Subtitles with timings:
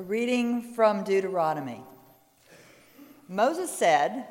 [0.00, 1.82] A reading from Deuteronomy.
[3.28, 4.24] Moses said,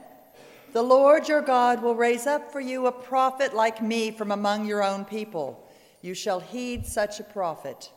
[0.74, 4.66] The Lord your God will raise up for you a prophet like me from among
[4.66, 5.70] your own people.
[6.02, 7.92] You shall heed such a prophet.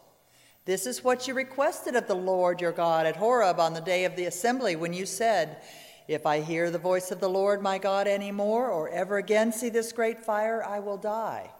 [0.67, 4.05] This is what you requested of the Lord your God at Horeb on the day
[4.05, 5.63] of the assembly when you said,
[6.09, 9.51] If I hear the voice of the Lord my God any more, or ever again
[9.51, 11.51] see this great fire, I will die.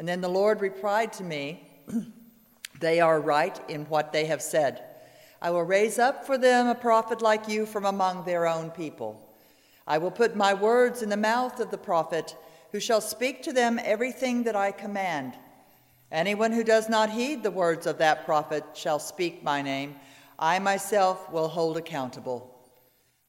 [0.00, 1.62] And then the Lord replied to me,
[2.80, 4.87] They are right in what they have said.
[5.40, 9.24] I will raise up for them a prophet like you from among their own people.
[9.86, 12.36] I will put my words in the mouth of the prophet,
[12.72, 15.34] who shall speak to them everything that I command.
[16.10, 19.96] Anyone who does not heed the words of that prophet shall speak my name.
[20.38, 22.54] I myself will hold accountable.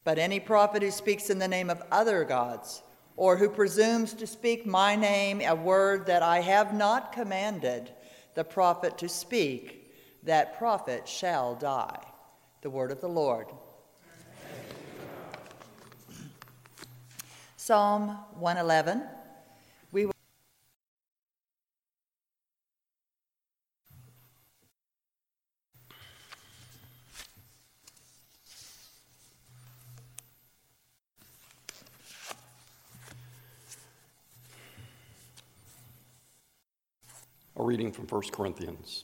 [0.04, 2.82] But any prophet who speaks in the name of other gods,
[3.16, 7.91] or who presumes to speak my name, a word that I have not commanded
[8.34, 9.78] the prophet to speak,
[10.23, 12.03] that prophet shall die.
[12.62, 13.48] The word of the Lord.
[17.55, 19.03] Psalm 111.
[19.91, 20.07] We
[37.55, 39.04] A reading from 1 Corinthians.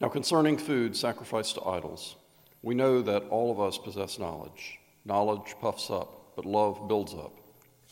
[0.00, 2.16] Now, concerning food sacrificed to idols,
[2.62, 4.78] we know that all of us possess knowledge.
[5.04, 7.32] Knowledge puffs up, but love builds up.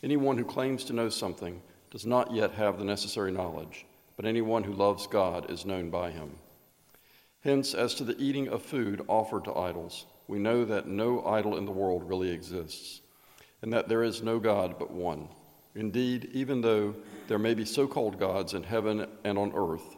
[0.02, 3.84] Anyone who claims to know something does not yet have the necessary knowledge,
[4.16, 6.30] but anyone who loves God is known by him.
[7.44, 11.56] Hence, as to the eating of food offered to idols, we know that no idol
[11.56, 13.00] in the world really exists,
[13.60, 15.28] and that there is no God but one.
[15.74, 16.94] Indeed, even though
[17.28, 19.96] there may be so called gods in heaven and on earth,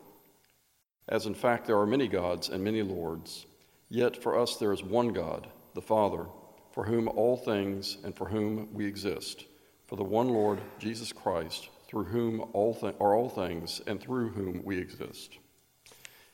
[1.08, 3.46] as in fact there are many gods and many lords,
[3.88, 6.26] yet for us there is one God, the Father,
[6.72, 9.44] for whom all things and for whom we exist,
[9.86, 14.30] for the one Lord, Jesus Christ, through whom all th- are all things and through
[14.30, 15.38] whom we exist.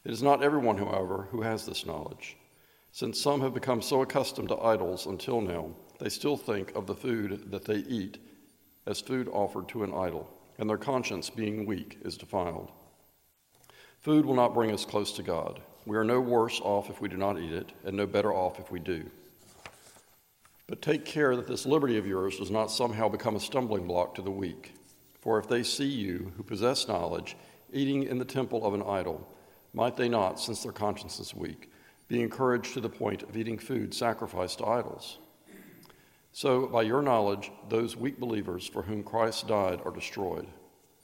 [0.05, 2.37] It is not everyone, however, who has this knowledge.
[2.93, 6.95] Since some have become so accustomed to idols until now, they still think of the
[6.95, 8.19] food that they eat
[8.87, 12.71] as food offered to an idol, and their conscience, being weak, is defiled.
[14.07, 15.59] Food will not bring us close to God.
[15.85, 18.61] We are no worse off if we do not eat it, and no better off
[18.61, 19.05] if we do.
[20.69, 24.15] But take care that this liberty of yours does not somehow become a stumbling block
[24.15, 24.75] to the weak.
[25.19, 27.37] For if they see you, who possess knowledge,
[27.73, 29.29] eating in the temple of an idol,
[29.75, 31.73] might they not, since their conscience is weak,
[32.07, 35.19] be encouraged to the point of eating food sacrificed to idols?
[36.31, 40.47] So, by your knowledge, those weak believers for whom Christ died are destroyed.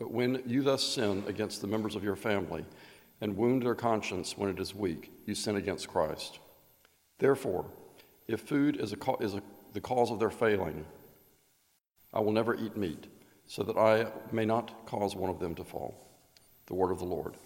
[0.02, 2.64] But when you thus sin against the members of your family
[3.20, 6.40] and wound their conscience when it is weak, you sin against Christ.
[7.20, 7.66] Therefore,
[8.26, 9.42] if food is, a, is a,
[9.74, 10.84] the cause of their failing,
[12.12, 13.06] I will never eat meat,
[13.46, 15.94] so that I may not cause one of them to fall.
[16.66, 17.36] The word of the Lord.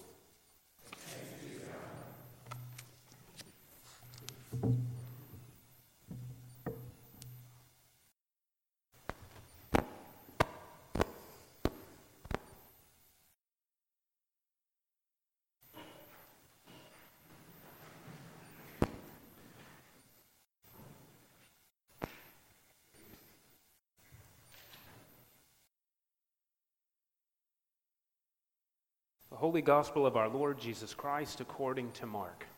[29.46, 32.48] Holy Gospel of our Lord Jesus Christ according to Mark.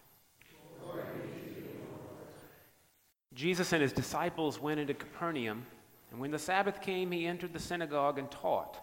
[3.34, 5.66] Jesus and his disciples went into Capernaum,
[6.10, 8.78] and when the Sabbath came, he entered the synagogue and taught.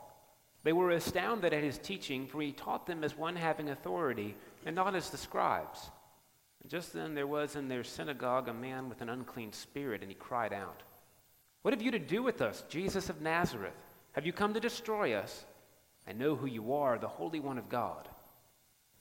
[0.64, 4.36] They were astounded at his teaching, for he taught them as one having authority,
[4.68, 5.90] and not as the scribes.
[6.62, 10.12] And just then there was in their synagogue a man with an unclean spirit, and
[10.12, 10.84] he cried out,
[11.64, 13.74] What have you to do with us, Jesus of Nazareth?
[14.12, 15.44] Have you come to destroy us?
[16.08, 18.08] I know who you are, the Holy One of God.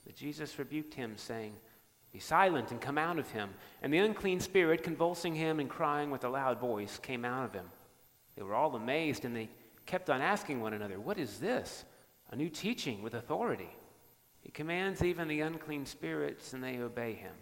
[0.05, 1.55] But Jesus rebuked him, saying,
[2.13, 3.51] Be silent and come out of him.
[3.83, 7.53] And the unclean spirit, convulsing him and crying with a loud voice, came out of
[7.53, 7.67] him.
[8.37, 9.49] They were all amazed, and they
[9.87, 11.85] kept on asking one another, What is this?
[12.31, 13.71] A new teaching with authority.
[14.41, 17.35] He commands even the unclean spirits, and they obey him.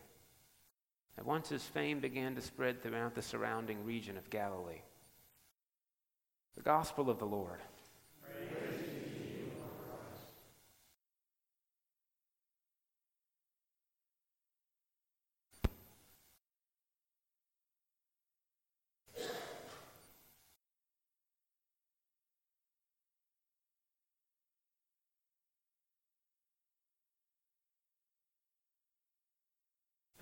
[1.18, 4.82] At once his fame began to spread throughout the surrounding region of Galilee.
[6.56, 7.60] The Gospel of the Lord.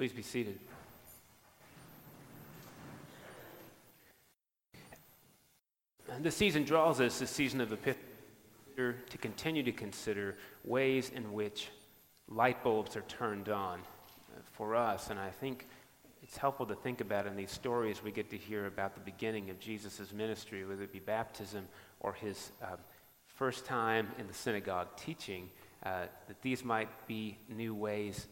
[0.00, 0.58] Please be seated.
[6.20, 8.00] This season draws us, this season of Epiphany,
[8.76, 11.69] to continue to consider ways in which
[12.31, 13.81] light bulbs are turned on
[14.52, 15.11] for us.
[15.11, 15.67] And I think
[16.23, 19.50] it's helpful to think about in these stories we get to hear about the beginning
[19.50, 21.69] of Jesus' ministry, whether it be baptism
[22.00, 22.79] or his um,
[23.26, 25.50] first time in the synagogue teaching,
[25.85, 28.29] uh, that these might be new ways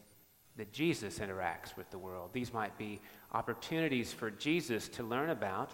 [0.58, 2.30] that Jesus interacts with the world.
[2.32, 3.00] These might be
[3.32, 5.70] opportunities for Jesus to learn about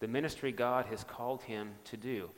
[0.00, 2.30] the ministry God has called him to do.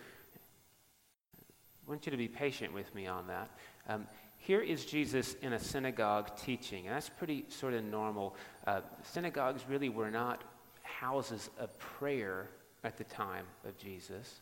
[1.87, 3.51] I want you to be patient with me on that.
[3.89, 4.07] Um,
[4.39, 8.35] here is Jesus in a synagogue teaching, and that's pretty sort of normal.
[8.67, 10.43] Uh, synagogues really were not
[10.83, 12.49] houses of prayer
[12.83, 14.41] at the time of Jesus.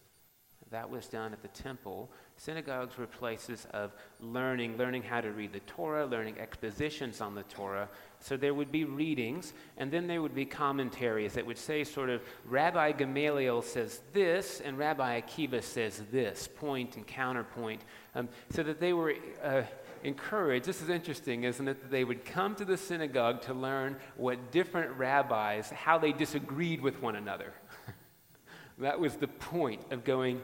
[0.71, 2.09] That was done at the temple.
[2.37, 7.43] Synagogues were places of learning, learning how to read the Torah, learning expositions on the
[7.45, 7.89] Torah.
[8.21, 12.09] So there would be readings, and then there would be commentaries that would say, sort
[12.09, 17.81] of, Rabbi Gamaliel says this, and Rabbi Akiva says this, point and counterpoint,
[18.15, 19.63] um, so that they were uh,
[20.05, 20.67] encouraged.
[20.67, 21.81] This is interesting, isn't it?
[21.81, 26.81] That they would come to the synagogue to learn what different rabbis, how they disagreed
[26.81, 27.53] with one another.
[28.79, 30.41] that was the point of going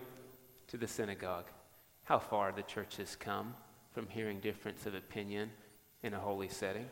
[0.68, 1.46] to the synagogue.
[2.04, 3.54] How far the church has come
[3.92, 5.50] from hearing difference of opinion
[6.02, 6.86] in a holy setting.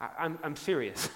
[0.00, 1.08] I, I'm, I'm serious.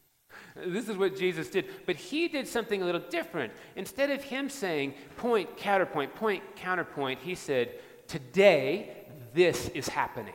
[0.56, 1.66] this is what Jesus did.
[1.86, 3.52] But he did something a little different.
[3.76, 7.74] Instead of him saying point, counterpoint, point, counterpoint, he said,
[8.06, 10.34] Today, this is happening.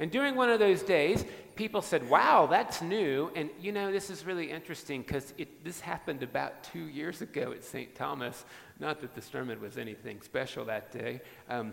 [0.00, 1.24] And during one of those days,
[1.58, 3.30] people said, Wow, that's new.
[3.34, 5.34] And you know, this is really interesting because
[5.64, 7.94] this happened about two years ago at St.
[7.96, 8.44] Thomas.
[8.78, 11.20] Not that the sermon was anything special that day.
[11.48, 11.72] Um,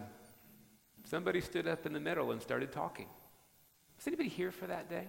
[1.06, 3.06] somebody stood up in the middle and started talking.
[3.98, 5.08] Was anybody here for that day?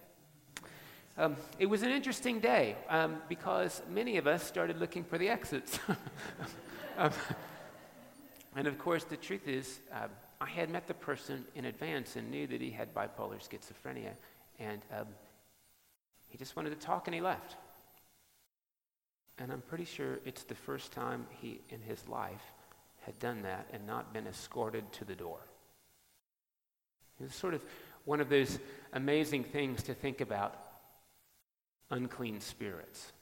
[1.16, 5.30] Um, it was an interesting day um, because many of us started looking for the
[5.30, 5.78] exits.
[6.98, 7.10] um,
[8.54, 10.08] and of course, the truth is, uh,
[10.38, 14.12] I had met the person in advance and knew that he had bipolar schizophrenia.
[14.58, 15.06] And um,
[16.28, 17.56] he just wanted to talk and he left.
[19.38, 22.42] And I'm pretty sure it's the first time he, in his life,
[23.02, 25.38] had done that and not been escorted to the door.
[27.20, 27.62] It was sort of
[28.04, 28.58] one of those
[28.92, 30.56] amazing things to think about
[31.90, 33.12] unclean spirits.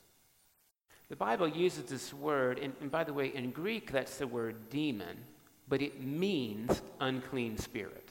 [1.09, 4.71] The Bible uses this word, and, and by the way, in Greek, that's the word
[4.71, 5.17] demon
[5.69, 8.09] but it means unclean spirit.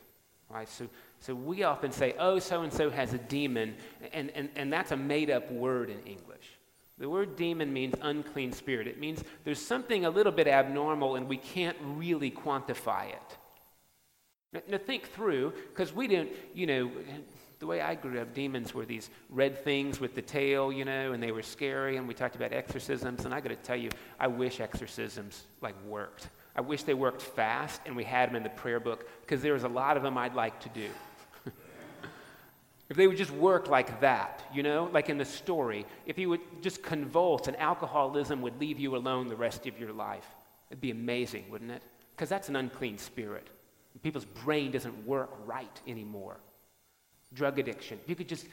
[0.50, 0.70] Right?
[0.70, 0.88] So,
[1.26, 3.76] so we often say, oh, so and so has a demon,
[4.12, 6.60] and, and, and that's a made up word in English.
[6.98, 8.88] The word demon means unclean spirit.
[8.88, 13.38] It means there's something a little bit abnormal and we can't really quantify it.
[14.52, 16.92] Now, now think through, because we don't, you know,
[17.60, 21.14] the way I grew up, demons were these red things with the tail, you know,
[21.14, 23.90] and they were scary, and we talked about exorcisms, and I got to tell you,
[24.20, 26.28] I wish exorcisms, like, worked.
[26.54, 29.54] I wish they worked fast and we had them in the prayer book because there
[29.54, 30.88] was a lot of them I'd like to do.
[32.90, 36.30] If they would just work like that, you know, like in the story, if you
[36.30, 40.28] would just convulse and alcoholism would leave you alone the rest of your life,
[40.70, 41.82] it'd be amazing, wouldn't it?
[42.16, 43.50] Because that's an unclean spirit.
[44.02, 46.38] People's brain doesn't work right anymore.
[47.34, 48.00] Drug addiction.
[48.06, 48.48] You could just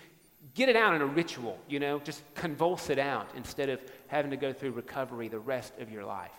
[0.55, 4.31] get it out in a ritual, you know, just convulse it out instead of having
[4.31, 6.33] to go through recovery the rest of your life.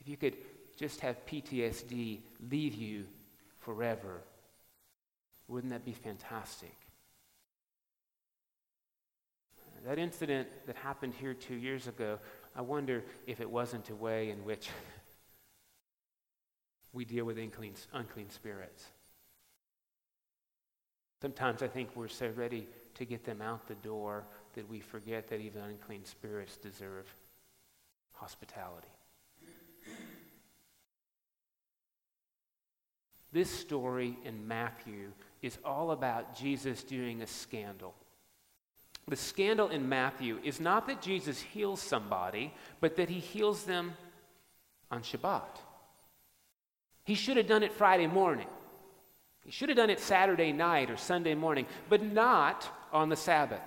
[0.00, 0.36] If you could
[0.78, 3.04] just have PTSD leave you
[3.60, 4.22] forever,
[5.48, 6.74] wouldn't that be fantastic?
[9.84, 12.18] That incident that happened here two years ago,
[12.54, 14.68] I wonder if it wasn't a way in which
[16.92, 18.84] we deal with unclean, unclean spirits.
[21.20, 25.28] Sometimes I think we're so ready to get them out the door that we forget
[25.28, 27.12] that even unclean spirits deserve
[28.12, 28.88] hospitality.
[33.32, 37.94] This story in Matthew is all about Jesus doing a scandal.
[39.08, 43.94] The scandal in Matthew is not that Jesus heals somebody, but that he heals them
[44.90, 45.58] on Shabbat.
[47.04, 48.46] He should have done it Friday morning.
[49.44, 53.60] He should have done it Saturday night or Sunday morning, but not on the Sabbath.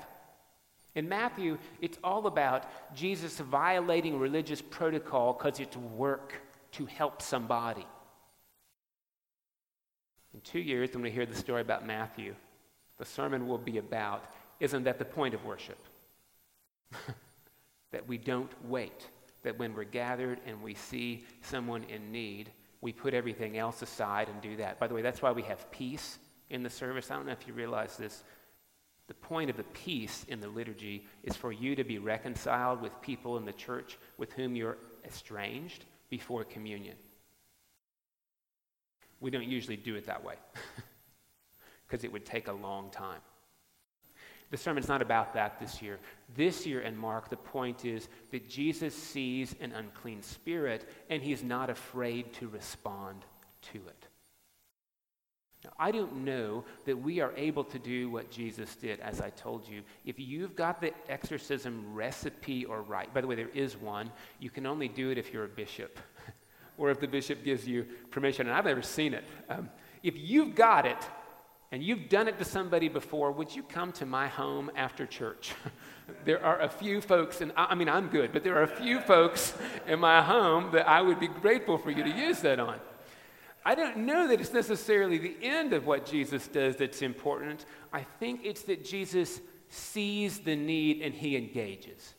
[0.95, 6.33] In Matthew, it's all about Jesus violating religious protocol because it's work
[6.71, 7.85] to help somebody.
[10.35, 12.35] In two years, when we hear the story about Matthew,
[12.97, 14.25] the sermon will be about
[14.59, 15.77] isn't that the point of worship?
[17.91, 19.07] that we don't wait,
[19.43, 22.51] that when we're gathered and we see someone in need,
[22.81, 24.77] we put everything else aside and do that.
[24.77, 26.17] By the way, that's why we have peace
[26.49, 27.11] in the service.
[27.11, 28.21] I don't know if you realize this.
[29.07, 33.01] The point of the peace in the liturgy is for you to be reconciled with
[33.01, 36.97] people in the church with whom you're estranged before communion.
[39.19, 40.35] We don't usually do it that way
[41.87, 43.19] because it would take a long time.
[44.51, 45.99] The sermon's not about that this year.
[46.35, 51.43] This year in Mark, the point is that Jesus sees an unclean spirit and he's
[51.43, 53.25] not afraid to respond
[53.73, 54.07] to it.
[55.63, 59.31] Now, I don't know that we are able to do what Jesus did, as I
[59.31, 59.81] told you.
[60.05, 64.51] If you've got the exorcism recipe or right, by the way, there is one, you
[64.51, 65.97] can only do it if you're a bishop
[66.77, 69.23] or if the bishop gives you permission, and I've never seen it.
[69.49, 69.69] Um,
[70.03, 70.97] if you've got it,
[71.71, 75.53] and you've done it to somebody before, would you come to my home after church?
[76.25, 78.67] there are a few folks, and I, I mean, I'm good, but there are a
[78.67, 79.53] few folks
[79.87, 82.79] in my home that I would be grateful for you to use that on.
[83.65, 87.65] I don't know that it's necessarily the end of what Jesus does that's important.
[87.91, 92.13] I think it's that Jesus sees the need and he engages.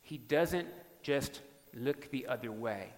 [0.00, 0.66] He doesn't
[1.02, 1.40] just
[1.72, 2.90] look the other way.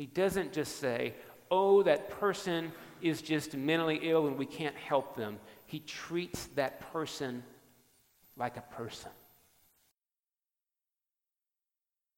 [0.00, 1.12] He doesn't just say,
[1.50, 5.38] oh, that person is just mentally ill and we can't help them.
[5.66, 7.42] He treats that person
[8.34, 9.10] like a person.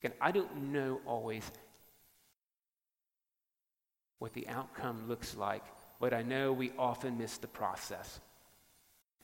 [0.01, 1.51] Again, I don't know always
[4.21, 5.65] what the outcome looks like,
[5.99, 8.21] but I know we often miss the process.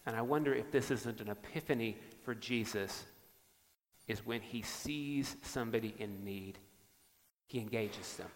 [0.05, 3.05] And I wonder if this isn't an epiphany for Jesus,
[4.09, 6.59] is when he sees somebody in need,
[7.47, 8.27] he engages them.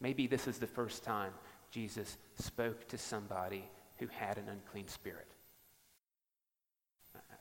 [0.00, 1.32] Maybe this is the first time
[1.70, 3.64] Jesus spoke to somebody
[3.98, 5.26] who had an unclean spirit.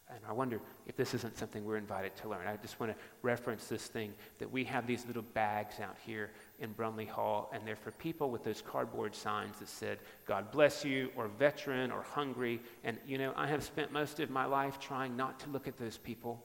[0.09, 2.47] And I wonder if this isn't something we're invited to learn.
[2.47, 6.31] I just want to reference this thing that we have these little bags out here
[6.59, 10.83] in Brumley Hall, and they're for people with those cardboard signs that said, God bless
[10.83, 12.59] you, or veteran, or hungry.
[12.83, 15.77] And, you know, I have spent most of my life trying not to look at
[15.77, 16.43] those people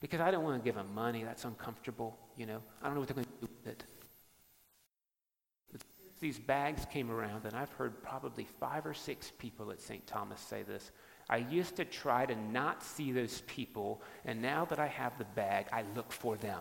[0.00, 1.24] because I don't want to give them money.
[1.24, 2.62] That's uncomfortable, you know.
[2.80, 3.84] I don't know what they're going to do with it
[6.20, 10.06] these bags came around, and I've heard probably five or six people at St.
[10.06, 10.90] Thomas say this.
[11.28, 15.24] I used to try to not see those people, and now that I have the
[15.24, 16.60] bag, I look for them.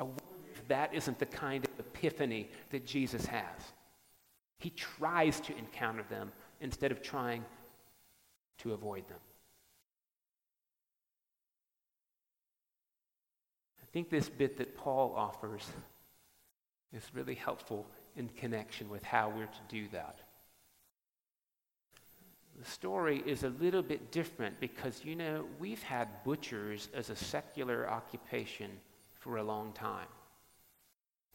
[0.00, 0.22] I wonder
[0.52, 3.72] if that isn't the kind of epiphany that Jesus has.
[4.58, 7.44] He tries to encounter them instead of trying
[8.58, 9.18] to avoid them.
[13.82, 15.68] I think this bit that Paul offers
[16.92, 17.86] is really helpful
[18.16, 20.18] in connection with how we're to do that.
[22.58, 27.16] The story is a little bit different because, you know, we've had butchers as a
[27.16, 28.70] secular occupation
[29.12, 30.06] for a long time.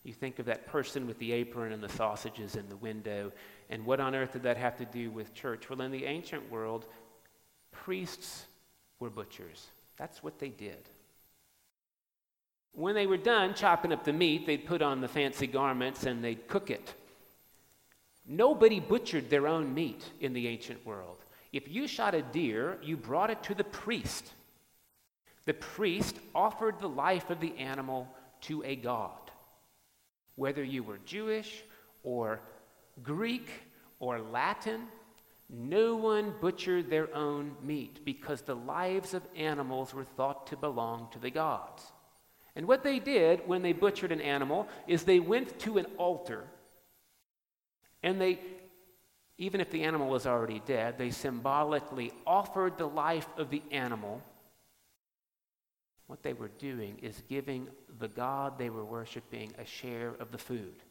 [0.03, 3.33] You think of that person with the apron and the sausages in the window,
[3.69, 5.69] and what on earth did that have to do with church?
[5.69, 6.87] Well, in the ancient world,
[7.71, 8.45] priests
[8.99, 9.67] were butchers.
[9.97, 10.87] That's what they did.
[12.73, 16.23] When they were done chopping up the meat, they'd put on the fancy garments and
[16.23, 16.93] they'd cook it.
[18.25, 21.17] Nobody butchered their own meat in the ancient world.
[21.51, 24.31] If you shot a deer, you brought it to the priest.
[25.45, 28.07] The priest offered the life of the animal
[28.41, 29.31] to a god.
[30.35, 31.63] Whether you were Jewish
[32.03, 32.39] or
[33.01, 33.49] Greek
[33.99, 34.81] or Latin,
[35.49, 41.07] no one butchered their own meat because the lives of animals were thought to belong
[41.13, 41.83] to the gods.
[42.59, 46.43] And what they did when they butchered an animal is they went to an altar
[48.03, 48.37] and they,
[49.37, 54.21] even if the animal was already dead, they symbolically offered the life of the animal.
[56.07, 60.37] What they were doing is giving the God they were worshiping a share of the
[60.37, 60.83] food.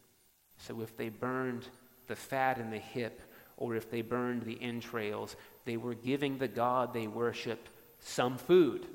[0.56, 1.68] So if they burned
[2.06, 3.20] the fat in the hip,
[3.58, 7.68] or if they burned the entrails, they were giving the God they worshiped
[8.00, 8.86] some food.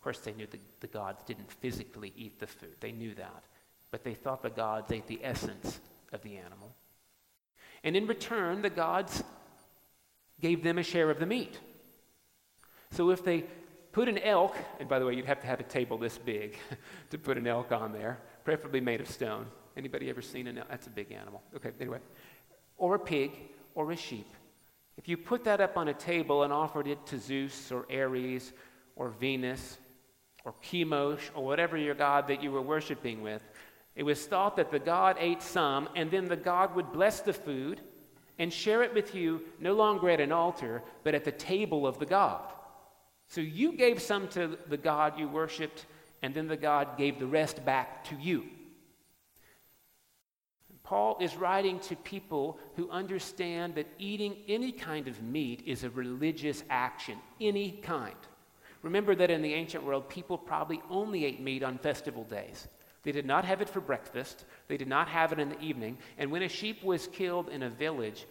[0.00, 3.44] Of course, they knew the, the gods didn't physically eat the food, they knew that.
[3.90, 5.78] But they thought the gods ate the essence
[6.10, 6.74] of the animal.
[7.84, 9.22] And in return, the gods
[10.40, 11.58] gave them a share of the meat.
[12.92, 13.44] So if they
[13.92, 16.56] put an elk, and by the way, you'd have to have a table this big
[17.10, 19.44] to put an elk on there, preferably made of stone.
[19.76, 20.68] Anybody ever seen an elk?
[20.70, 21.42] That's a big animal.
[21.56, 21.98] Okay, anyway.
[22.78, 23.32] Or a pig
[23.74, 24.34] or a sheep.
[24.96, 28.54] If you put that up on a table and offered it to Zeus or Ares
[28.96, 29.78] or Venus
[30.44, 33.42] or Chemosh or whatever your god that you were worshiping with,
[33.94, 37.32] it was thought that the God ate some, and then the God would bless the
[37.32, 37.80] food
[38.38, 41.98] and share it with you no longer at an altar, but at the table of
[41.98, 42.40] the God.
[43.26, 45.86] So you gave some to the God you worshiped,
[46.22, 48.44] and then the God gave the rest back to you.
[50.82, 55.90] Paul is writing to people who understand that eating any kind of meat is a
[55.90, 58.16] religious action, any kind.
[58.82, 62.66] Remember that in the ancient world, people probably only ate meat on festival days.
[63.02, 65.98] They did not have it for breakfast, they did not have it in the evening.
[66.18, 68.26] And when a sheep was killed in a village,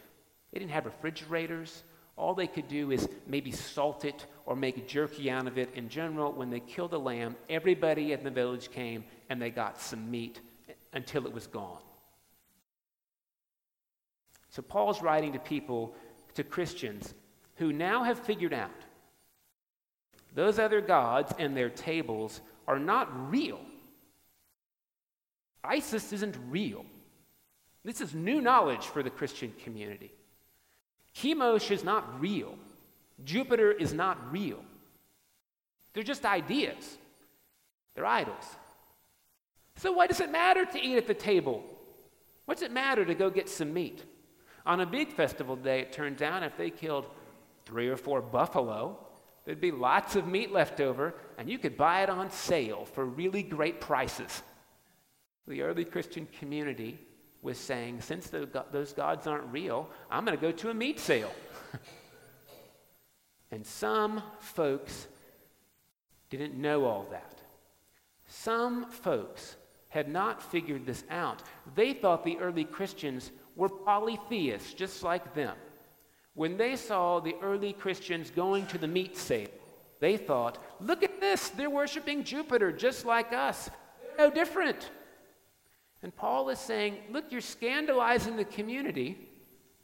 [0.51, 1.83] they didn't have refrigerators.
[2.15, 5.69] All they could do is maybe salt it or make jerky out of it.
[5.75, 9.79] In general, when they killed a lamb, everybody in the village came and they got
[9.79, 10.41] some meat
[10.91, 11.79] until it was gone.
[14.49, 15.95] So Paul's writing to people,
[16.33, 17.13] to Christians,
[17.55, 18.71] who now have figured out
[20.33, 23.59] those other gods and their tables are not real.
[25.63, 26.85] Isis isn't real.
[27.83, 30.11] This is new knowledge for the Christian community.
[31.15, 32.55] Chemosh is not real.
[33.25, 34.59] Jupiter is not real.
[35.93, 36.97] They're just ideas,
[37.95, 38.45] they're idols.
[39.75, 41.63] So, why does it matter to eat at the table?
[42.45, 44.03] What's it matter to go get some meat?
[44.65, 47.05] On a big festival day, it turns out if they killed
[47.65, 48.97] three or four buffalo,
[49.49, 53.03] there'd be lots of meat left over, and you could buy it on sale for
[53.03, 54.43] really great prices.
[55.47, 56.99] The early Christian community
[57.41, 61.33] was saying, since those gods aren't real, I'm going to go to a meat sale.
[63.51, 65.07] and some folks
[66.29, 67.39] didn't know all that.
[68.27, 69.55] Some folks
[69.87, 71.41] had not figured this out.
[71.73, 75.55] They thought the early Christians were polytheists, just like them.
[76.33, 79.49] When they saw the early Christians going to the meat sale,
[79.99, 83.69] they thought, look at this, they're worshiping Jupiter just like us.
[84.01, 84.89] They're no different.
[86.01, 89.17] And Paul is saying, look, you're scandalizing the community.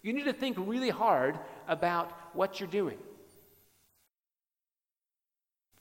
[0.02, 1.38] You need to think really hard
[1.68, 2.98] about what you're doing.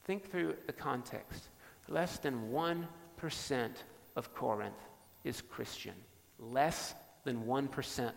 [0.04, 1.48] Think through the context.
[1.88, 3.70] Less than 1%
[4.16, 4.74] of Corinth
[5.22, 5.94] is Christian.
[6.38, 6.94] Less
[7.24, 8.12] than 1%.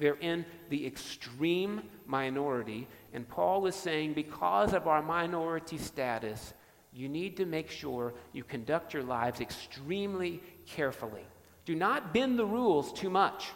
[0.00, 6.54] They're in the extreme minority, and Paul is saying because of our minority status,
[6.90, 11.26] you need to make sure you conduct your lives extremely carefully.
[11.66, 13.48] Do not bend the rules too much.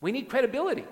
[0.00, 0.84] We need credibility.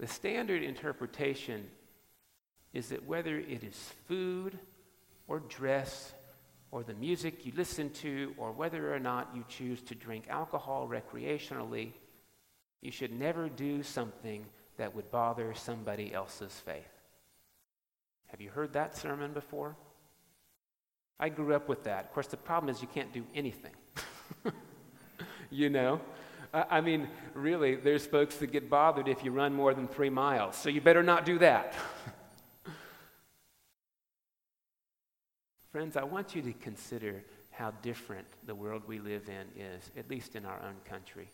[0.00, 1.68] The standard interpretation
[2.72, 4.58] is that whether it is food
[5.28, 6.12] or dress
[6.72, 10.88] or the music you listen to or whether or not you choose to drink alcohol
[10.88, 11.92] recreationally,
[12.80, 14.44] you should never do something
[14.78, 16.82] that would bother somebody else's faith.
[18.28, 19.76] Have you heard that sermon before?
[21.20, 22.06] I grew up with that.
[22.06, 23.74] Of course, the problem is you can't do anything.
[25.50, 26.00] you know?
[26.54, 30.56] I mean, really, there's folks that get bothered if you run more than three miles,
[30.56, 31.74] so you better not do that.
[35.72, 40.10] Friends, I want you to consider how different the world we live in is, at
[40.10, 41.30] least in our own country.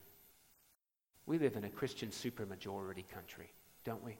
[1.27, 3.51] We live in a Christian supermajority country,
[3.85, 4.16] don't we?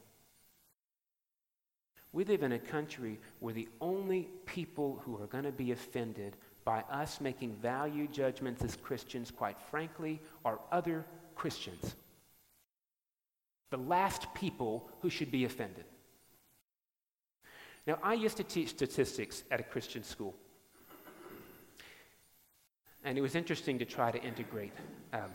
[2.13, 6.37] We live in a country where the only people who are going to be offended
[6.65, 11.05] by us making value judgments as Christians, quite frankly, are other
[11.37, 11.95] Christians.
[13.71, 15.85] The last people who should be offended.
[17.89, 20.35] Now, I used to teach statistics at a Christian school.
[23.03, 24.75] And it was interesting to try to integrate.
[25.15, 25.31] Um,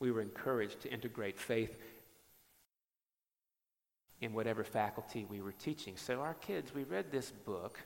[0.00, 1.78] we were encouraged to integrate faith
[4.20, 5.96] in whatever faculty we were teaching.
[5.96, 7.78] So, our kids, we read this book,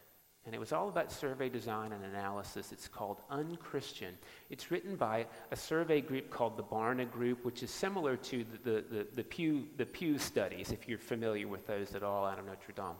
[0.47, 2.73] and it was all about survey design and analysis.
[2.73, 4.15] It's called Unchristian.
[4.49, 8.71] It's written by a survey group called the Barna Group, which is similar to the,
[8.71, 12.39] the, the, the Pew, the Pew studies, if you're familiar with those at all out
[12.39, 12.97] of Notre Dame.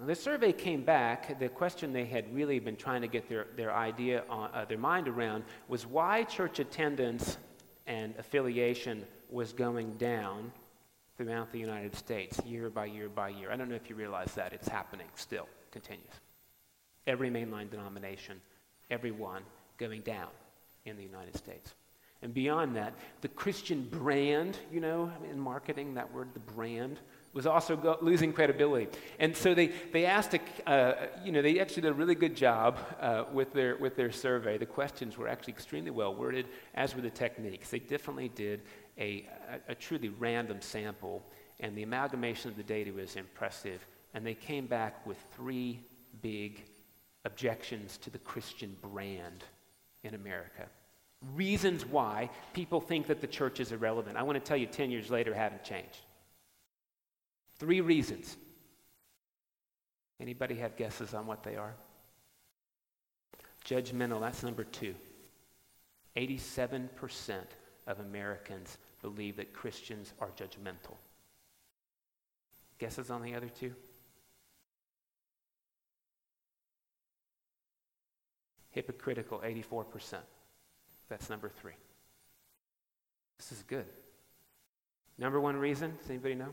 [0.00, 1.38] The survey came back.
[1.38, 4.78] The question they had really been trying to get their, their idea, on, uh, their
[4.78, 7.38] mind around, was why church attendance
[7.86, 10.50] and affiliation was going down
[11.16, 13.52] throughout the United States, year by year by year.
[13.52, 14.52] I don't know if you realize that.
[14.52, 16.10] It's happening still, continues.
[17.06, 18.40] Every mainline denomination,
[18.90, 19.42] every one
[19.78, 20.28] going down
[20.86, 21.74] in the United States.
[22.22, 26.98] And beyond that, the Christian brand, you know, in marketing, that word, the brand,
[27.34, 28.88] was also go- losing credibility.
[29.18, 32.36] And so they, they asked, a, uh, you know, they actually did a really good
[32.36, 34.56] job uh, with, their, with their survey.
[34.56, 37.70] The questions were actually extremely well worded, as were the techniques.
[37.70, 38.62] They definitely did
[38.96, 39.28] a,
[39.68, 41.24] a, a truly random sample,
[41.60, 43.84] and the amalgamation of the data was impressive.
[44.14, 45.80] And they came back with three
[46.22, 46.62] big
[47.24, 49.42] objections to the Christian brand
[50.04, 50.66] in America.
[51.34, 54.16] Reasons why people think that the church is irrelevant.
[54.16, 56.02] I want to tell you, 10 years later, haven't changed.
[57.58, 58.36] Three reasons.
[60.20, 61.74] Anybody have guesses on what they are?
[63.64, 64.94] Judgmental, that's number two.
[66.16, 66.88] 87%
[67.86, 70.96] of Americans believe that Christians are judgmental.
[72.78, 73.74] Guesses on the other two?
[78.70, 80.18] Hypocritical, 84%.
[81.08, 81.74] That's number three.
[83.38, 83.86] This is good.
[85.18, 86.52] Number one reason, does anybody know?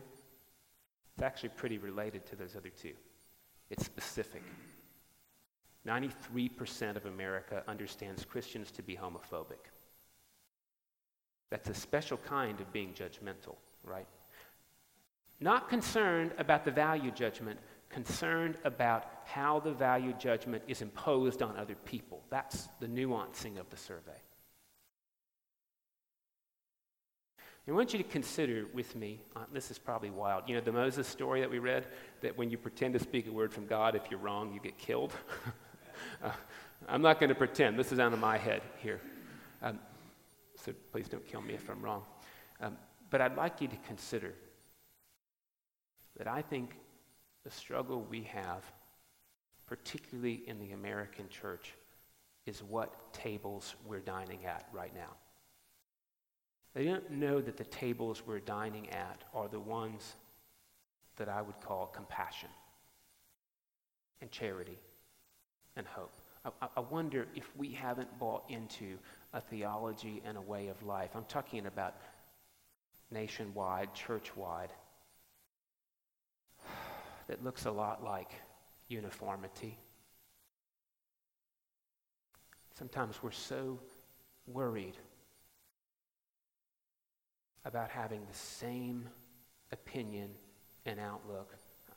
[1.16, 2.94] It's actually pretty related to those other two.
[3.70, 4.42] It's specific.
[5.86, 9.70] 93% of America understands Christians to be homophobic.
[11.50, 14.06] That's a special kind of being judgmental, right?
[15.40, 17.58] Not concerned about the value judgment,
[17.90, 22.22] concerned about how the value judgment is imposed on other people.
[22.30, 24.20] That's the nuancing of the survey.
[27.68, 30.48] I want you to consider with me, uh, this is probably wild.
[30.48, 31.86] You know, the Moses story that we read,
[32.20, 34.78] that when you pretend to speak a word from God, if you're wrong, you get
[34.78, 35.12] killed.
[36.24, 36.32] uh,
[36.88, 37.78] I'm not going to pretend.
[37.78, 39.00] This is out of my head here.
[39.62, 39.78] Um,
[40.56, 42.02] so please don't kill me if I'm wrong.
[42.60, 42.76] Um,
[43.10, 44.34] but I'd like you to consider
[46.16, 46.76] that I think
[47.44, 48.64] the struggle we have,
[49.66, 51.74] particularly in the American church,
[52.44, 55.14] is what tables we're dining at right now.
[56.74, 60.14] They don't know that the tables we're dining at are the ones
[61.16, 62.48] that I would call compassion
[64.20, 64.78] and charity
[65.76, 66.12] and hope.
[66.44, 68.98] I, I, wonder if we haven't bought into
[69.32, 71.10] a theology and a way of life.
[71.14, 71.96] I'm talking about
[73.10, 74.70] nationwide, church wide,
[77.28, 78.32] that looks a lot like
[78.88, 79.78] uniformity.
[82.76, 83.78] Sometimes we're so
[84.46, 84.96] worried
[87.64, 89.08] about having the same
[89.70, 90.30] opinion
[90.86, 91.54] and outlook.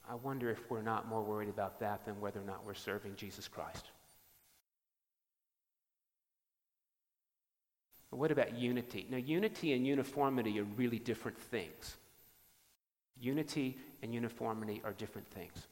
[0.10, 3.16] I wonder if we're not more worried about that than whether or not we're serving
[3.16, 3.86] Jesus Christ.
[8.12, 9.08] What about unity?
[9.10, 11.98] Now, unity and uniformity are really different things.
[13.20, 15.68] Unity and uniformity are different things.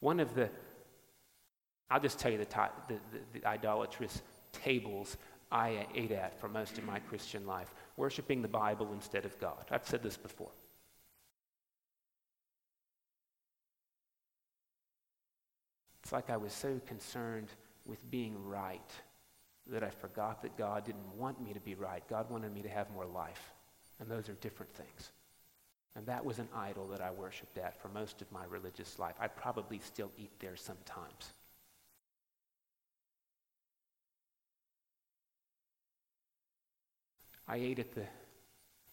[0.00, 0.48] One of the,
[1.90, 4.22] I'll just tell you the, the, the, the idolatrous
[4.52, 5.16] tables
[5.52, 9.66] I ate at for most of my Christian life, worshiping the Bible instead of God.
[9.70, 10.50] I've said this before.
[16.02, 17.48] It's like I was so concerned
[17.84, 18.90] with being right
[19.66, 22.02] that I forgot that God didn't want me to be right.
[22.08, 23.52] God wanted me to have more life.
[24.00, 25.12] And those are different things.
[25.94, 29.14] And that was an idol that I worshiped at for most of my religious life.
[29.20, 31.34] I probably still eat there sometimes.
[37.50, 38.04] I ate at the,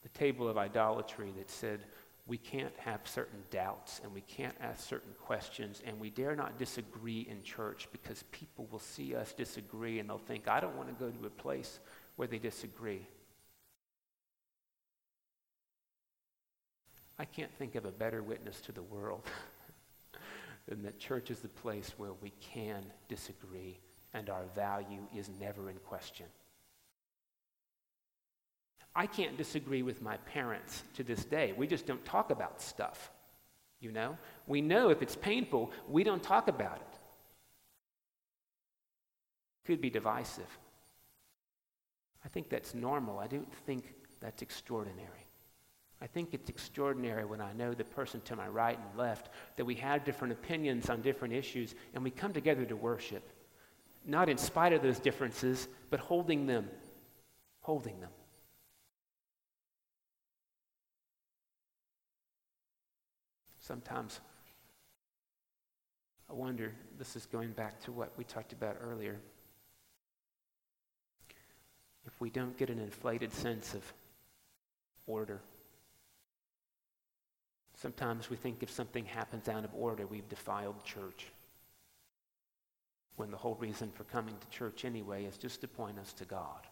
[0.02, 1.82] the table of idolatry that said
[2.26, 6.58] we can't have certain doubts and we can't ask certain questions and we dare not
[6.58, 10.90] disagree in church because people will see us disagree and they'll think, I don't want
[10.90, 11.80] to go to a place
[12.16, 13.08] where they disagree.
[17.20, 19.22] I can't think of a better witness to the world
[20.68, 23.78] than that church is the place where we can disagree
[24.16, 26.26] and our value is never in question.
[28.98, 31.54] I can't disagree with my parents to this day.
[31.56, 33.12] We just don't talk about stuff.
[33.80, 34.18] You know?
[34.48, 36.98] We know if it's painful, we don't talk about it.
[39.66, 40.50] Could be divisive.
[42.26, 43.20] I think that's normal.
[43.20, 45.28] I don't think that's extraordinary.
[46.02, 49.66] I think it's extraordinary when I know the person to my right and left that
[49.66, 53.30] we have different opinions on different issues and we come together to worship.
[54.08, 56.68] Not in spite of those differences, but holding them.
[57.62, 58.10] Holding them.
[63.68, 64.22] Sometimes
[66.30, 69.20] I wonder, this is going back to what we talked about earlier.
[72.06, 73.84] If we don't get an inflated sense of
[75.06, 75.42] order,
[77.76, 81.28] sometimes we think if something happens out of order, we've defiled church.
[83.18, 86.24] When the whole reason for coming to church anyway is just to point us to
[86.24, 86.68] God.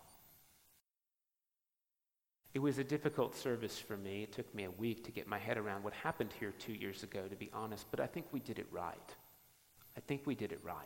[2.56, 4.24] It was a difficult service for me.
[4.24, 7.04] It took me a week to get my head around what happened here two years
[7.04, 8.96] ago, to be honest, but I think we did it right.
[9.98, 10.80] I think we did it right.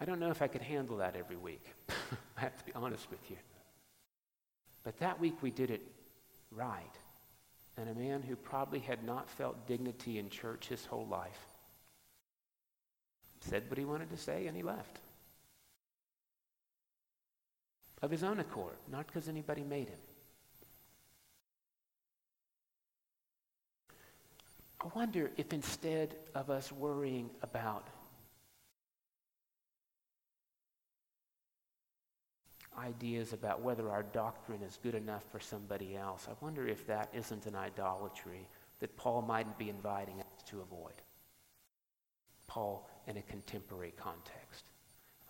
[0.00, 1.66] I don't know if I could handle that every week.
[2.36, 3.36] I have to be honest with you.
[4.84, 5.82] But that week we did it
[6.52, 6.94] right.
[7.76, 11.46] And a man who probably had not felt dignity in church his whole life
[13.40, 15.00] said what he wanted to say and he left
[18.02, 19.98] of his own accord, not because anybody made him.
[24.80, 27.88] I wonder if instead of us worrying about
[32.78, 37.08] ideas about whether our doctrine is good enough for somebody else, I wonder if that
[37.14, 38.46] isn't an idolatry
[38.80, 40.92] that Paul mightn't be inviting us to avoid.
[42.46, 44.64] Paul in a contemporary context.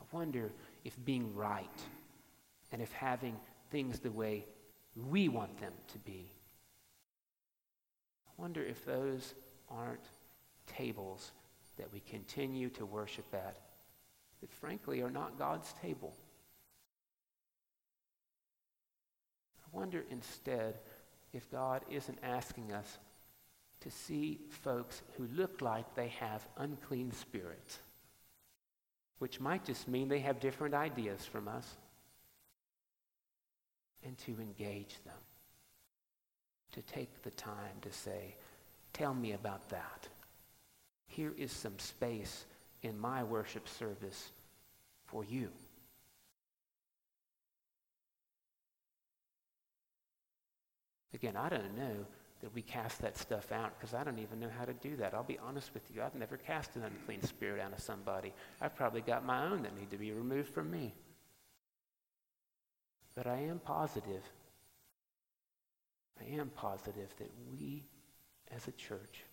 [0.01, 0.51] I wonder
[0.85, 1.71] if being right
[2.73, 3.37] and if having
[3.71, 4.45] things the way
[4.95, 6.31] we want them to be,
[8.27, 9.35] I wonder if those
[9.69, 10.09] aren't
[10.67, 11.33] tables
[11.79, 13.57] that we continue to worship at
[14.41, 16.15] that frankly are not God's table.
[19.65, 20.79] I wonder instead
[21.33, 22.99] if God isn't asking us
[23.81, 27.79] to see folks who look like they have unclean spirits,
[29.19, 31.77] which might just mean they have different ideas from us,
[34.07, 35.14] and to engage them,
[36.73, 38.37] to take the time to say,
[38.92, 40.09] Tell me about that.
[41.07, 42.47] Here is some space
[42.83, 44.31] in my worship service
[45.05, 45.51] for you.
[51.12, 52.07] Again, I don't know
[52.42, 55.14] that we cast that stuff out because I don't even know how to do that.
[55.14, 56.03] I'll be honest with you.
[56.03, 58.33] I've never cast an unclean spirit out of somebody.
[58.61, 60.95] I've probably got my own that need to be removed from me.
[63.17, 64.23] But I am positive.
[66.21, 67.83] I am positive that we
[68.55, 69.25] as a church,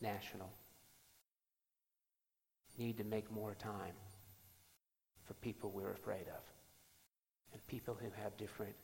[0.00, 0.50] national,
[2.78, 3.94] need to make more time
[5.26, 6.42] for people we're afraid of
[7.52, 8.74] and people who have different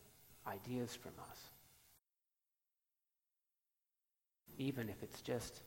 [0.47, 1.39] ideas from us.
[4.59, 5.63] Even if it's just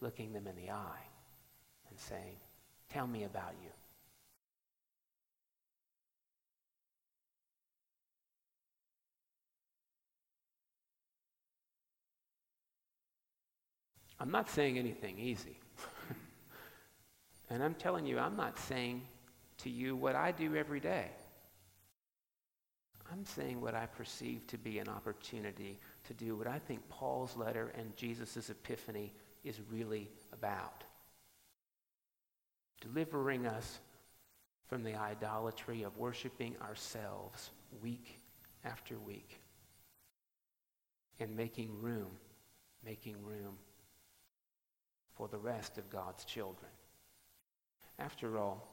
[0.00, 1.06] looking them in the eye
[1.88, 2.36] and saying,
[2.90, 3.70] Tell me about you.
[14.22, 15.58] I'm not saying anything easy.
[17.50, 19.02] and I'm telling you, I'm not saying
[19.58, 21.06] to you what I do every day.
[23.10, 27.36] I'm saying what I perceive to be an opportunity to do what I think Paul's
[27.36, 30.84] letter and Jesus' epiphany is really about.
[32.80, 33.80] Delivering us
[34.68, 37.50] from the idolatry of worshiping ourselves
[37.82, 38.20] week
[38.64, 39.40] after week
[41.18, 42.12] and making room,
[42.84, 43.56] making room
[45.14, 46.70] for the rest of God's children.
[47.98, 48.68] After all,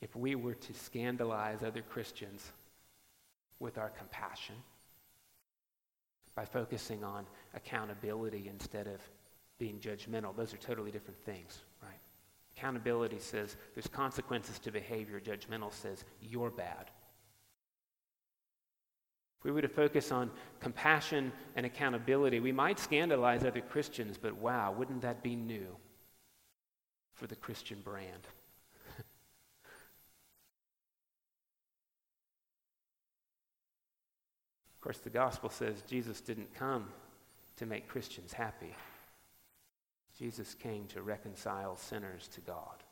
[0.00, 2.52] if we were to scandalize other Christians
[3.60, 4.56] with our compassion,
[6.34, 9.00] by focusing on accountability instead of
[9.58, 12.00] being judgmental, those are totally different things, right?
[12.56, 16.90] Accountability says there's consequences to behavior, judgmental says you're bad.
[19.42, 24.36] If we were to focus on compassion and accountability, we might scandalize other Christians, but
[24.36, 25.66] wow, wouldn't that be new
[27.12, 28.28] for the Christian brand?
[28.98, 29.04] of
[34.80, 36.86] course, the gospel says Jesus didn't come
[37.56, 38.76] to make Christians happy.
[40.16, 42.84] Jesus came to reconcile sinners to God.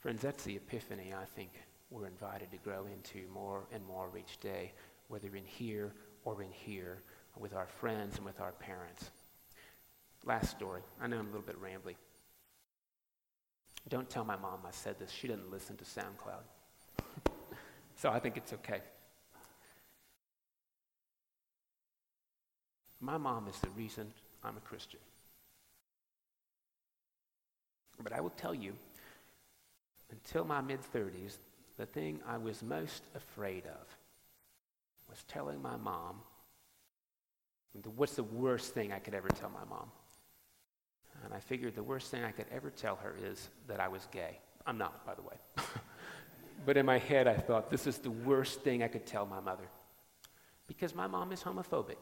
[0.00, 1.50] Friends, that's the epiphany I think
[1.90, 4.72] we're invited to grow into more and more each day,
[5.08, 5.92] whether in here
[6.24, 7.02] or in here,
[7.36, 9.10] with our friends and with our parents.
[10.24, 10.82] Last story.
[11.00, 11.94] I know I'm a little bit rambly.
[13.88, 15.10] Don't tell my mom I said this.
[15.10, 17.24] She didn't listen to SoundCloud.
[17.96, 18.80] so I think it's okay.
[23.00, 24.12] My mom is the reason
[24.44, 25.00] I'm a Christian.
[28.02, 28.74] But I will tell you
[30.10, 31.38] until my mid 30s,
[31.76, 33.96] the thing I was most afraid of
[35.08, 36.16] was telling my mom
[37.96, 39.90] what's the worst thing I could ever tell my mom.
[41.24, 44.06] And I figured the worst thing I could ever tell her is that I was
[44.10, 44.38] gay.
[44.66, 45.36] I'm not, by the way.
[46.66, 49.40] but in my head, I thought this is the worst thing I could tell my
[49.40, 49.68] mother
[50.66, 51.96] because my mom is homophobic.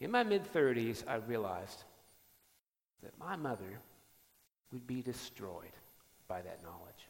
[0.00, 1.84] In my mid 30s, I realized
[3.02, 3.80] that my mother
[4.72, 5.76] would be destroyed
[6.28, 7.08] by that knowledge.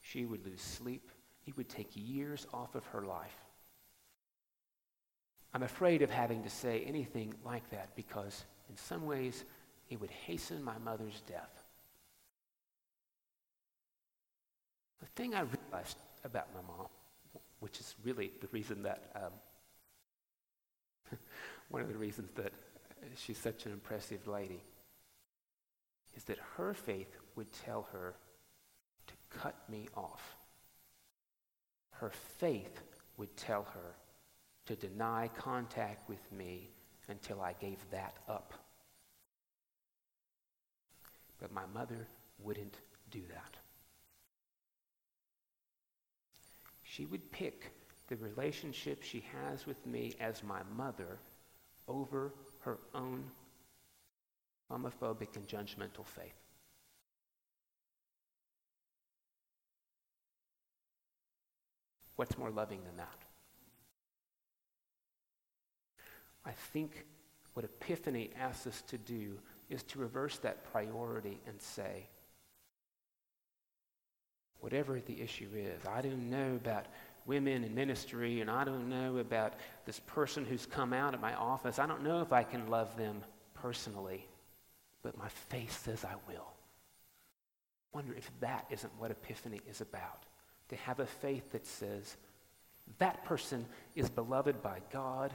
[0.00, 1.10] She would lose sleep.
[1.46, 3.36] It would take years off of her life.
[5.54, 9.44] I'm afraid of having to say anything like that because, in some ways,
[9.88, 11.64] it would hasten my mother's death.
[15.00, 16.88] The thing I realized about my mom,
[17.60, 19.32] which is really the reason that, um,
[21.70, 22.52] one of the reasons that
[23.16, 24.60] she's such an impressive lady,
[26.16, 28.14] is that her faith would tell her
[29.06, 30.36] to cut me off.
[31.90, 32.80] Her faith
[33.16, 33.94] would tell her
[34.66, 36.70] to deny contact with me
[37.08, 38.54] until I gave that up.
[41.38, 42.78] But my mother wouldn't
[43.10, 43.56] do that.
[46.82, 47.70] She would pick
[48.08, 51.18] the relationship she has with me as my mother
[51.88, 53.24] over her own
[54.70, 56.34] homophobic and judgmental faith.
[62.16, 63.18] What's more loving than that?
[66.44, 67.04] I think
[67.54, 72.08] what Epiphany asks us to do is to reverse that priority and say,
[74.60, 76.86] whatever the issue is, I don't know about
[77.26, 81.34] women in ministry, and I don't know about this person who's come out at my
[81.34, 81.78] office.
[81.78, 83.22] I don't know if I can love them
[83.54, 84.26] personally,
[85.06, 86.48] but my faith says I will.
[87.92, 90.24] Wonder if that isn't what Epiphany is about.
[90.70, 92.16] To have a faith that says,
[92.98, 95.32] that person is beloved by God.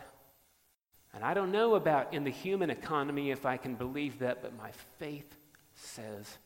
[1.13, 4.57] And I don't know about in the human economy if I can believe that, but
[4.57, 5.37] my faith
[5.73, 6.37] says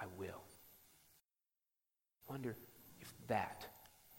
[0.00, 0.40] I will.
[2.30, 2.56] Wonder
[3.02, 3.66] if that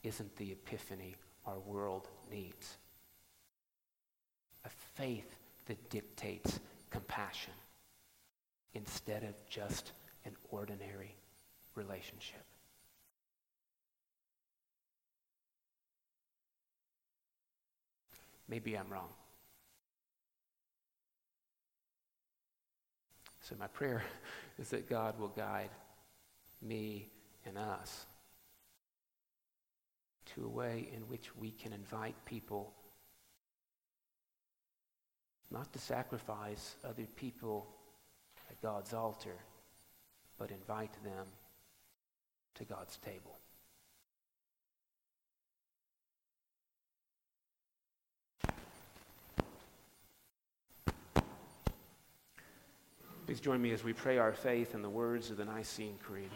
[0.03, 1.15] isn't the epiphany
[1.47, 2.77] our world needs.
[4.65, 6.59] A faith that dictates
[6.91, 7.53] compassion
[8.75, 9.93] instead of just
[10.25, 11.15] an ordinary
[11.73, 12.43] relationship.
[18.47, 19.09] Maybe I'm wrong.
[23.41, 24.03] So, my prayer
[24.59, 25.69] is that God will guide
[26.61, 27.07] me
[27.45, 28.05] and us
[30.33, 32.73] to a way in which we can invite people
[35.51, 37.74] not to sacrifice other people
[38.49, 39.35] at God's altar,
[40.37, 41.25] but invite them
[42.55, 43.37] to God's table.
[53.25, 56.29] Please join me as we pray our faith in the words of the Nicene Creed.